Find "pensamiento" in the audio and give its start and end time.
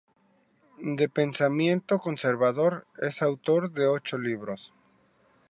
1.09-1.99